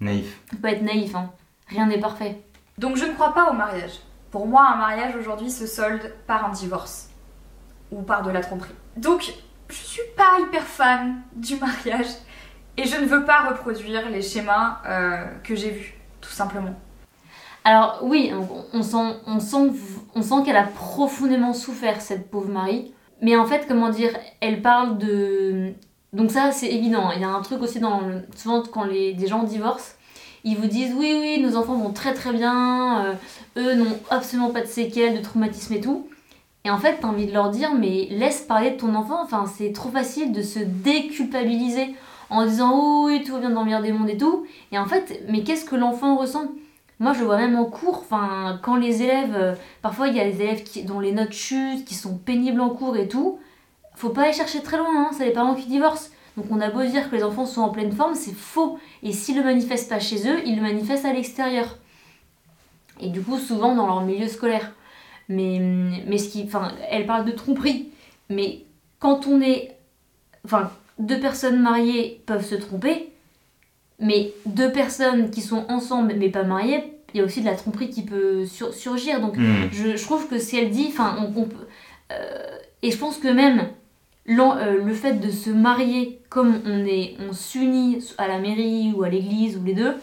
naïf. 0.00 0.40
Faut 0.46 0.56
pas 0.56 0.70
être 0.70 0.82
naïf. 0.82 1.14
Hein. 1.14 1.30
Rien 1.68 1.86
n'est 1.86 2.00
parfait. 2.00 2.38
Donc, 2.78 2.96
je 2.96 3.04
ne 3.04 3.12
crois 3.12 3.34
pas 3.34 3.50
au 3.50 3.54
mariage. 3.54 4.00
Pour 4.34 4.48
moi, 4.48 4.66
un 4.66 4.74
mariage 4.78 5.14
aujourd'hui 5.14 5.48
se 5.48 5.64
solde 5.64 6.12
par 6.26 6.44
un 6.44 6.48
divorce 6.50 7.08
ou 7.92 8.02
par 8.02 8.24
de 8.24 8.32
la 8.32 8.40
tromperie. 8.40 8.74
Donc, 8.96 9.32
je 9.68 9.74
suis 9.74 10.02
pas 10.16 10.40
hyper 10.40 10.64
fan 10.64 11.22
du 11.36 11.54
mariage. 11.54 12.08
Et 12.76 12.82
je 12.82 12.96
ne 12.96 13.06
veux 13.06 13.24
pas 13.24 13.48
reproduire 13.48 14.10
les 14.10 14.22
schémas 14.22 14.80
euh, 14.88 15.24
que 15.44 15.54
j'ai 15.54 15.70
vus, 15.70 15.94
tout 16.20 16.32
simplement. 16.32 16.74
Alors 17.62 18.00
oui, 18.02 18.32
on, 18.72 18.82
sent, 18.82 20.42
qu'elle 20.44 20.56
a 20.56 20.64
profondément 20.64 21.52
souffert, 21.52 22.00
cette 22.00 22.28
pauvre 22.28 22.48
Marie. 22.48 22.92
Mais 23.22 23.36
en 23.36 23.46
fait, 23.46 23.68
comment 23.68 23.90
dire, 23.90 24.10
elle 24.40 24.62
parle 24.62 24.98
de... 24.98 25.74
Donc 26.12 26.32
ça, 26.32 26.50
c'est 26.50 26.72
évident. 26.72 27.12
Il 27.12 27.20
y 27.20 27.24
a 27.24 27.28
un 27.28 27.42
truc 27.42 27.62
aussi 27.62 27.78
dans... 27.78 28.00
Souvent, 28.34 28.64
quand 28.64 28.82
les, 28.82 29.14
des 29.14 29.28
gens 29.28 29.44
divorcent, 29.44 29.94
ils 30.44 30.56
vous 30.56 30.66
disent 30.66 30.94
oui, 30.96 31.16
oui, 31.18 31.40
nos 31.40 31.56
enfants 31.56 31.76
vont 31.76 31.92
très 31.92 32.14
très 32.14 32.32
bien, 32.32 33.04
euh, 33.06 33.14
eux 33.56 33.74
n'ont 33.74 33.98
absolument 34.10 34.50
pas 34.50 34.60
de 34.60 34.66
séquelles, 34.66 35.16
de 35.16 35.22
traumatisme 35.22 35.74
et 35.74 35.80
tout. 35.80 36.06
Et 36.64 36.70
en 36.70 36.78
fait, 36.78 36.98
t'as 37.00 37.08
envie 37.08 37.26
de 37.26 37.32
leur 37.32 37.50
dire, 37.50 37.74
mais 37.74 38.06
laisse 38.10 38.40
parler 38.40 38.70
de 38.70 38.76
ton 38.76 38.94
enfant, 38.94 39.22
enfin, 39.22 39.44
c'est 39.58 39.72
trop 39.72 39.90
facile 39.90 40.32
de 40.32 40.42
se 40.42 40.58
déculpabiliser 40.58 41.94
en 42.30 42.46
disant 42.46 43.04
oui, 43.04 43.22
tout 43.22 43.32
va 43.32 43.40
bien 43.40 43.50
dans 43.50 43.64
le 43.64 43.82
des 43.82 43.92
mondes 43.92 44.08
et 44.08 44.16
tout. 44.16 44.46
Et 44.72 44.78
en 44.78 44.86
fait, 44.86 45.22
mais 45.28 45.42
qu'est-ce 45.42 45.64
que 45.64 45.76
l'enfant 45.76 46.16
ressent? 46.16 46.46
Moi, 47.00 47.12
je 47.12 47.24
vois 47.24 47.36
même 47.36 47.56
en 47.56 47.64
cours, 47.64 47.98
enfin, 47.98 48.58
quand 48.62 48.76
les 48.76 49.02
élèves, 49.02 49.34
euh, 49.34 49.54
parfois 49.82 50.08
il 50.08 50.16
y 50.16 50.20
a 50.20 50.30
des 50.30 50.40
élèves 50.42 50.62
dont 50.86 51.00
les 51.00 51.12
notes 51.12 51.32
chutent, 51.32 51.84
qui 51.84 51.94
sont 51.94 52.16
pénibles 52.16 52.60
en 52.60 52.70
cours 52.70 52.96
et 52.96 53.08
tout. 53.08 53.38
Faut 53.96 54.10
pas 54.10 54.22
aller 54.22 54.32
chercher 54.32 54.62
très 54.62 54.78
loin, 54.78 54.88
hein, 54.88 55.10
c'est 55.16 55.26
les 55.26 55.32
parents 55.32 55.54
qui 55.54 55.66
divorcent. 55.66 56.10
Donc 56.36 56.46
on 56.50 56.60
a 56.60 56.70
beau 56.70 56.82
dire 56.84 57.10
que 57.10 57.16
les 57.16 57.22
enfants 57.22 57.46
sont 57.46 57.60
en 57.62 57.68
pleine 57.68 57.92
forme, 57.92 58.14
c'est 58.14 58.34
faux. 58.34 58.78
Et 59.02 59.12
s'ils 59.12 59.36
le 59.36 59.44
manifestent 59.44 59.88
pas 59.88 60.00
chez 60.00 60.28
eux, 60.28 60.40
ils 60.44 60.56
le 60.56 60.62
manifestent 60.62 61.04
à 61.04 61.12
l'extérieur. 61.12 61.78
Et 63.00 63.08
du 63.08 63.20
coup, 63.22 63.38
souvent 63.38 63.74
dans 63.74 63.86
leur 63.86 64.00
milieu 64.02 64.28
scolaire. 64.28 64.72
Mais, 65.28 65.58
mais 66.06 66.18
ce 66.18 66.28
qui, 66.28 66.42
enfin, 66.44 66.72
elle 66.90 67.06
parle 67.06 67.24
de 67.24 67.32
tromperie. 67.32 67.88
Mais 68.30 68.62
quand 68.98 69.26
on 69.26 69.40
est, 69.40 69.76
enfin, 70.44 70.70
deux 70.98 71.18
personnes 71.20 71.60
mariées 71.60 72.22
peuvent 72.26 72.44
se 72.44 72.54
tromper, 72.56 73.10
mais 74.00 74.32
deux 74.46 74.70
personnes 74.72 75.30
qui 75.30 75.40
sont 75.40 75.64
ensemble 75.68 76.14
mais 76.18 76.28
pas 76.30 76.42
mariées, 76.42 76.92
il 77.14 77.18
y 77.18 77.20
a 77.20 77.24
aussi 77.24 77.40
de 77.40 77.46
la 77.46 77.54
tromperie 77.54 77.90
qui 77.90 78.02
peut 78.02 78.44
sur- 78.44 78.74
surgir. 78.74 79.20
Donc 79.20 79.36
Hmm. 79.36 79.68
je, 79.72 79.96
je 79.96 80.02
trouve 80.04 80.28
que 80.28 80.38
si 80.38 80.58
elle 80.58 80.70
dit, 80.70 80.86
enfin, 80.88 81.16
on, 81.20 81.40
on 81.42 81.44
peut- 81.44 81.68
euh, 82.12 82.58
et 82.82 82.90
je 82.90 82.98
pense 82.98 83.16
que 83.18 83.28
même 83.28 83.68
euh, 84.56 84.82
le 84.84 84.92
fait 84.94 85.14
de 85.14 85.30
se 85.30 85.50
marier 85.50 86.20
comme 86.30 86.60
on 86.66 86.84
est, 86.86 87.16
on 87.28 87.32
s'unit 87.32 88.02
à 88.18 88.26
la 88.28 88.38
mairie 88.38 88.92
ou 88.96 89.02
à 89.02 89.08
l'église 89.08 89.56
ou 89.58 89.64
les 89.64 89.74
deux, 89.74 89.94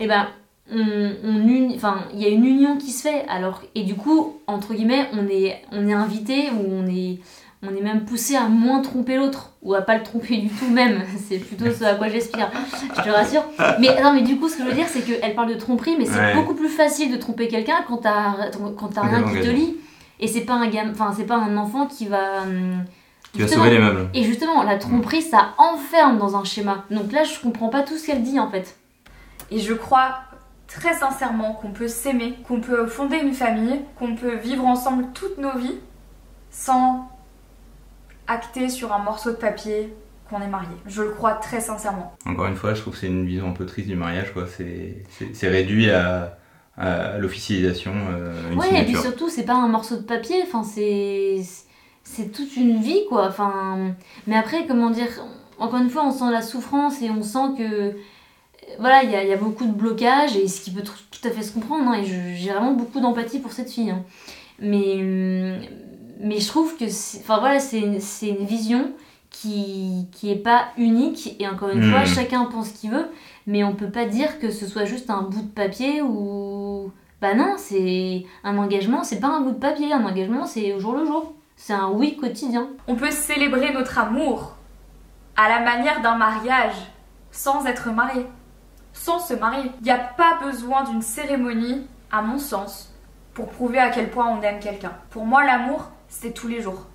et 0.00 0.06
ben 0.06 0.26
on, 0.72 1.12
on 1.24 1.46
uni- 1.48 1.74
enfin, 1.76 1.98
il 2.14 2.20
y 2.20 2.24
a 2.26 2.28
une 2.28 2.44
union 2.44 2.76
qui 2.76 2.90
se 2.90 3.02
fait. 3.08 3.24
Alors 3.28 3.60
et 3.74 3.82
du 3.82 3.94
coup, 3.94 4.36
entre 4.46 4.72
guillemets, 4.74 5.08
on 5.12 5.26
est, 5.28 5.62
on 5.72 5.86
est 5.88 5.92
invité 5.92 6.48
ou 6.50 6.64
on 6.72 6.86
est, 6.86 7.18
on 7.62 7.74
est 7.76 7.82
même 7.82 8.04
poussé 8.06 8.36
à 8.36 8.48
moins 8.48 8.80
tromper 8.80 9.16
l'autre 9.16 9.50
ou 9.62 9.74
à 9.74 9.82
pas 9.82 9.96
le 9.98 10.02
tromper 10.04 10.38
du 10.38 10.48
tout 10.48 10.70
même. 10.70 11.02
C'est 11.28 11.38
plutôt 11.38 11.70
ce 11.70 11.84
à 11.84 11.94
quoi 11.96 12.08
j'aspire. 12.08 12.50
Je 12.96 13.02
te 13.02 13.08
rassure. 13.10 13.44
Mais 13.78 14.00
non, 14.02 14.14
mais 14.14 14.22
du 14.22 14.36
coup, 14.38 14.48
ce 14.48 14.56
que 14.56 14.62
je 14.64 14.68
veux 14.68 14.74
dire, 14.74 14.86
c'est 14.88 15.02
qu'elle 15.02 15.34
parle 15.34 15.50
de 15.52 15.58
tromperie, 15.58 15.96
mais 15.98 16.06
c'est 16.06 16.18
Ouais. 16.18 16.34
beaucoup 16.34 16.54
plus 16.54 16.68
facile 16.70 17.10
de 17.12 17.16
tromper 17.18 17.46
quelqu'un 17.48 17.84
quand 17.86 17.98
t'as 17.98 18.50
quand 18.78 18.88
t'as 18.88 19.02
rien 19.02 19.22
qui 19.24 19.40
te 19.40 19.50
lie. 19.50 19.76
Et 20.20 20.26
c'est 20.28 20.42
pas 20.42 20.54
un 20.54 20.70
enfin 20.90 21.12
c'est 21.16 21.26
pas 21.26 21.36
un 21.36 21.56
enfant 21.58 21.86
qui 21.86 22.06
va. 22.06 22.42
hum, 22.42 22.84
Qui 23.32 23.42
va 23.42 23.48
sauver 23.48 23.70
les 23.70 23.78
meubles. 23.78 24.08
Et 24.14 24.24
justement, 24.24 24.62
la 24.62 24.76
tromperie, 24.78 25.22
ça 25.22 25.50
enferme 25.58 26.18
dans 26.18 26.36
un 26.36 26.44
schéma. 26.44 26.84
Donc 26.90 27.12
là, 27.12 27.22
je 27.24 27.38
comprends 27.40 27.68
pas 27.68 27.82
tout 27.82 27.96
ce 27.96 28.06
qu'elle 28.06 28.22
dit 28.22 28.40
en 28.40 28.50
fait. 28.50 28.76
Et 29.50 29.58
je 29.60 29.72
crois 29.74 30.20
très 30.66 30.94
sincèrement 30.94 31.52
qu'on 31.54 31.70
peut 31.70 31.88
s'aimer, 31.88 32.34
qu'on 32.46 32.60
peut 32.60 32.86
fonder 32.86 33.16
une 33.18 33.32
famille, 33.34 33.80
qu'on 33.98 34.14
peut 34.14 34.36
vivre 34.36 34.64
ensemble 34.66 35.06
toutes 35.14 35.38
nos 35.38 35.56
vies 35.58 35.78
sans 36.50 37.08
acter 38.26 38.68
sur 38.68 38.92
un 38.92 38.98
morceau 38.98 39.30
de 39.30 39.36
papier 39.36 39.92
qu'on 40.28 40.40
est 40.40 40.48
marié. 40.48 40.68
Je 40.86 41.02
le 41.02 41.10
crois 41.10 41.32
très 41.34 41.60
sincèrement. 41.60 42.16
Encore 42.26 42.46
une 42.46 42.54
fois, 42.56 42.74
je 42.74 42.80
trouve 42.80 42.94
que 42.94 43.00
c'est 43.00 43.08
une 43.08 43.26
vision 43.26 43.48
un 43.48 43.52
peu 43.52 43.66
triste 43.66 43.88
du 43.88 43.96
mariage. 43.96 44.32
quoi. 44.32 44.44
C'est 44.46 45.48
réduit 45.48 45.90
à, 45.90 46.38
à 46.76 47.18
l'officialisation, 47.18 47.92
euh, 48.12 48.54
ouais, 48.54 48.82
et 48.82 48.84
puis 48.84 48.96
surtout, 48.96 49.28
c'est 49.28 49.44
pas 49.44 49.54
un 49.54 49.68
morceau 49.68 49.96
de 49.96 50.02
papier. 50.02 50.36
Enfin, 50.44 50.62
c'est 50.62 51.40
c'est 52.04 52.32
toute 52.32 52.56
une 52.56 52.80
vie 52.80 53.00
quoi. 53.08 53.26
Enfin, 53.28 53.94
mais 54.26 54.36
après, 54.36 54.66
comment 54.66 54.90
dire 54.90 55.08
Encore 55.58 55.80
une 55.80 55.90
fois, 55.90 56.04
on 56.06 56.10
sent 56.10 56.30
la 56.32 56.42
souffrance 56.42 57.02
et 57.02 57.10
on 57.10 57.22
sent 57.22 57.54
que 57.58 57.94
voilà, 58.78 59.02
il 59.02 59.10
y, 59.10 59.14
a- 59.16 59.24
y 59.24 59.32
a 59.32 59.36
beaucoup 59.36 59.66
de 59.66 59.72
blocages 59.72 60.36
et 60.36 60.46
ce 60.48 60.60
qui 60.62 60.70
peut 60.70 60.82
tout, 60.82 60.92
tout 61.10 61.28
à 61.28 61.30
fait 61.30 61.42
se 61.42 61.52
comprendre. 61.52 61.88
hein, 61.90 61.94
et 62.00 62.04
j'ai 62.04 62.50
vraiment 62.50 62.72
beaucoup 62.72 63.00
d'empathie 63.00 63.38
pour 63.40 63.52
cette 63.52 63.70
fille. 63.70 63.90
hein. 63.90 64.02
Mais 64.60 65.58
mais 66.22 66.38
je 66.38 66.48
trouve 66.48 66.76
que 66.76 66.88
c'est- 66.88 67.18
enfin 67.20 67.38
voilà, 67.40 67.58
c'est 67.60 67.80
une, 67.80 68.00
c'est 68.00 68.28
une 68.28 68.44
vision 68.44 68.92
qui 69.30 70.06
qui 70.12 70.30
est 70.30 70.36
pas 70.36 70.68
unique 70.76 71.36
et 71.40 71.48
encore 71.48 71.70
une 71.70 71.80
Hmm. 71.84 71.90
fois, 71.90 72.04
chacun 72.04 72.44
pense 72.46 72.68
ce 72.70 72.80
qu'il 72.80 72.90
veut. 72.90 73.06
Mais 73.46 73.64
on 73.64 73.74
peut 73.74 73.90
pas 73.90 74.04
dire 74.06 74.38
que 74.38 74.50
ce 74.50 74.66
soit 74.66 74.84
juste 74.84 75.08
un 75.10 75.22
bout 75.22 75.42
de 75.42 75.48
papier 75.48 76.02
ou 76.02 76.90
bah 77.22 77.34
non, 77.34 77.54
c'est 77.56 78.24
un 78.44 78.56
engagement, 78.58 79.02
c'est 79.04 79.20
pas 79.20 79.28
un 79.28 79.40
bout 79.40 79.52
de 79.52 79.58
papier, 79.58 79.92
un 79.92 80.04
engagement 80.04 80.46
c'est 80.46 80.72
au 80.74 80.80
jour 80.80 80.92
le 80.94 81.04
jour. 81.06 81.34
C'est 81.62 81.74
un 81.74 81.90
oui 81.90 82.16
quotidien. 82.16 82.68
On 82.88 82.94
peut 82.96 83.10
célébrer 83.10 83.70
notre 83.74 83.98
amour 83.98 84.56
à 85.36 85.48
la 85.50 85.60
manière 85.60 86.00
d'un 86.00 86.16
mariage 86.16 86.72
sans 87.30 87.66
être 87.66 87.90
marié, 87.92 88.24
sans 88.94 89.18
se 89.18 89.34
marier. 89.34 89.70
Il 89.80 89.84
n'y 89.84 89.90
a 89.90 89.98
pas 89.98 90.38
besoin 90.42 90.84
d'une 90.84 91.02
cérémonie, 91.02 91.86
à 92.10 92.22
mon 92.22 92.38
sens, 92.38 92.94
pour 93.34 93.48
prouver 93.48 93.78
à 93.78 93.90
quel 93.90 94.08
point 94.10 94.26
on 94.26 94.40
aime 94.40 94.58
quelqu'un. 94.58 94.92
Pour 95.10 95.26
moi, 95.26 95.44
l'amour, 95.44 95.90
c'est 96.08 96.32
tous 96.32 96.48
les 96.48 96.62
jours. 96.62 96.86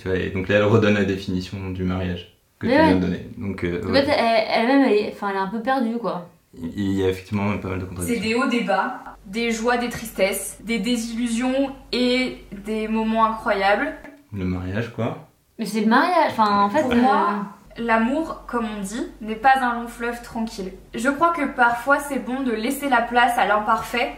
Tu 0.00 0.06
vois, 0.08 0.16
et 0.16 0.30
donc 0.30 0.46
là, 0.48 0.54
elle 0.56 0.64
redonne 0.64 0.94
la 0.94 1.04
définition 1.04 1.70
du 1.70 1.82
mariage 1.82 2.32
que 2.60 2.68
Mais 2.68 2.76
tu 2.78 2.82
viens 2.84 2.94
de 2.94 3.00
donner. 3.00 3.26
Donc, 3.36 3.64
euh, 3.64 3.82
En 3.84 3.90
ouais. 3.92 4.04
fait, 4.04 4.12
elle- 4.16 4.44
elle-même, 4.48 4.82
elle, 4.82 4.92
elle 4.92 5.34
est 5.36 5.38
un 5.38 5.48
peu 5.48 5.60
perdue 5.60 5.98
quoi. 5.98 6.28
il 6.54 6.92
y 6.92 7.04
a 7.04 7.08
effectivement 7.08 7.58
pas 7.58 7.68
mal 7.70 7.80
de 7.80 7.84
C'est 7.84 7.88
contradictions. 7.88 8.22
des 8.22 8.34
hauts, 8.36 8.46
des 8.46 8.60
bas, 8.60 9.00
des 9.26 9.50
joies, 9.50 9.78
des 9.78 9.88
tristesses, 9.88 10.58
des 10.62 10.78
désillusions 10.78 11.74
et 11.90 12.44
des 12.64 12.86
moments 12.88 13.24
incroyables. 13.24 13.92
Le 14.32 14.44
mariage, 14.44 14.92
quoi. 14.94 15.28
Mais 15.58 15.66
c'est 15.66 15.80
le 15.80 15.86
mariage, 15.86 16.32
enfin 16.32 16.62
en 16.64 16.70
fait. 16.70 16.82
Pour 16.82 16.92
euh, 16.92 16.96
moi, 16.96 17.46
L'amour, 17.78 18.42
comme 18.46 18.66
on 18.66 18.82
dit, 18.82 19.06
n'est 19.22 19.36
pas 19.36 19.58
un 19.62 19.80
long 19.80 19.88
fleuve 19.88 20.22
tranquille. 20.22 20.72
Je 20.94 21.08
crois 21.08 21.32
que 21.32 21.46
parfois 21.54 21.98
c'est 22.00 22.18
bon 22.18 22.42
de 22.42 22.52
laisser 22.52 22.88
la 22.88 23.00
place 23.00 23.38
à 23.38 23.46
l'imparfait. 23.46 24.12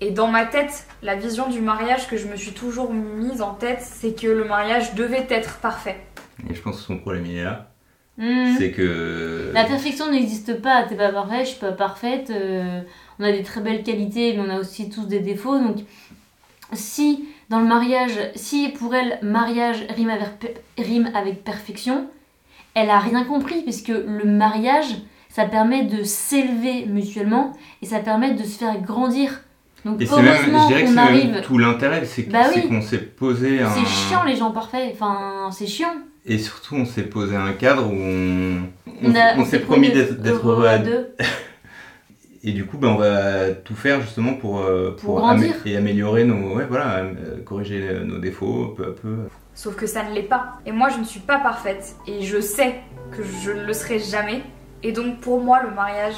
Et 0.00 0.10
dans 0.10 0.28
ma 0.28 0.46
tête, 0.46 0.86
la 1.02 1.16
vision 1.16 1.48
du 1.48 1.60
mariage 1.60 2.08
que 2.08 2.16
je 2.16 2.26
me 2.26 2.36
suis 2.36 2.52
toujours 2.52 2.92
mise 2.92 3.42
en 3.42 3.54
tête, 3.54 3.80
c'est 3.82 4.18
que 4.18 4.26
le 4.26 4.44
mariage 4.44 4.94
devait 4.94 5.26
être 5.28 5.58
parfait. 5.58 5.96
Et 6.48 6.54
je 6.54 6.62
pense 6.62 6.76
que 6.76 6.82
son 6.82 6.98
problème, 6.98 7.26
il 7.26 7.38
est 7.38 7.44
là. 7.44 7.70
hmm. 8.18 8.56
C'est 8.58 8.72
que. 8.72 9.50
La 9.52 9.64
perfection 9.64 10.10
n'existe 10.10 10.60
pas, 10.60 10.84
t'es 10.84 10.96
pas 10.96 11.12
parfait, 11.12 11.40
je 11.40 11.50
suis 11.50 11.60
pas 11.60 11.72
parfaite, 11.72 12.30
euh, 12.30 12.80
on 13.18 13.24
a 13.24 13.32
des 13.32 13.42
très 13.42 13.60
belles 13.60 13.82
qualités, 13.82 14.34
mais 14.34 14.42
on 14.46 14.50
a 14.50 14.58
aussi 14.58 14.88
tous 14.88 15.06
des 15.06 15.20
défauts. 15.20 15.58
Donc, 15.58 15.78
si 16.72 17.26
dans 17.50 17.60
le 17.60 17.66
mariage, 17.66 18.12
si 18.34 18.68
pour 18.70 18.94
elle, 18.94 19.18
mariage 19.22 19.86
rime 19.96 20.10
avec, 20.10 20.38
pe- 20.38 20.82
rime 20.82 21.10
avec 21.14 21.44
perfection, 21.44 22.06
elle 22.74 22.90
a 22.90 22.98
rien 22.98 23.24
compris, 23.24 23.62
puisque 23.62 23.88
le 23.88 24.24
mariage, 24.24 24.96
ça 25.28 25.44
permet 25.44 25.84
de 25.84 26.02
s'élever 26.02 26.86
mutuellement 26.86 27.52
et 27.82 27.86
ça 27.86 28.00
permet 28.00 28.32
de 28.34 28.42
se 28.42 28.58
faire 28.58 28.78
grandir. 28.80 29.40
Donc, 29.84 30.00
Et 30.02 30.06
c'est 30.06 30.16
même, 30.16 30.34
je 30.44 30.50
heureusement 30.50 30.68
qu'on 30.68 30.96
arrive. 30.96 31.30
même 31.32 31.42
tout 31.42 31.58
l'intérêt, 31.58 32.04
c'est 32.04 32.22
Bah 32.28 32.40
c'est 32.52 32.62
oui. 32.64 32.68
qu'on 32.68 32.82
s'est 32.82 32.98
posé 32.98 33.62
un. 33.62 33.70
C'est 33.70 33.86
chiant 33.86 34.24
les 34.24 34.34
gens 34.34 34.50
parfaits, 34.50 34.90
enfin, 34.94 35.48
c'est 35.52 35.66
chiant. 35.66 35.94
Et 36.24 36.38
surtout, 36.38 36.74
on 36.74 36.84
s'est 36.84 37.04
posé 37.04 37.36
un 37.36 37.52
cadre 37.52 37.86
où 37.86 37.94
on, 37.94 38.62
On, 39.04 39.14
a- 39.14 39.36
on 39.38 39.44
s'est 39.44 39.60
promis 39.60 39.90
d'être 39.90 40.20
d'être 40.20 40.48
heureux 40.48 40.66
à 40.66 40.78
deux. 40.78 41.14
Et 42.48 42.52
du 42.52 42.64
coup, 42.64 42.78
ben, 42.78 42.88
on 42.90 42.96
va 42.96 43.50
tout 43.50 43.74
faire 43.74 44.00
justement 44.00 44.34
pour, 44.34 44.60
euh, 44.60 44.96
Pour 45.02 45.18
amé- 45.28 45.52
et 45.66 45.76
améliorer 45.76 46.22
nos. 46.24 46.54
Ouais, 46.54 46.64
voilà, 46.68 46.98
euh, 46.98 47.42
corriger 47.44 47.88
euh, 47.90 48.04
nos 48.04 48.18
défauts 48.18 48.68
peu 48.76 48.84
à 48.84 48.90
peu. 48.92 49.16
Sauf 49.52 49.74
que 49.74 49.86
ça 49.86 50.04
ne 50.04 50.14
l'est 50.14 50.22
pas. 50.22 50.54
Et 50.64 50.70
moi, 50.70 50.88
je 50.88 50.98
ne 50.98 51.04
suis 51.04 51.18
pas 51.20 51.38
parfaite. 51.38 51.96
Et 52.06 52.22
je 52.22 52.40
sais 52.40 52.76
que 53.10 53.24
je 53.42 53.50
ne 53.50 53.64
le 53.66 53.72
serai 53.72 53.98
jamais. 53.98 54.42
Et 54.84 54.92
donc, 54.92 55.18
pour 55.20 55.42
moi, 55.42 55.60
le 55.64 55.74
mariage 55.74 56.14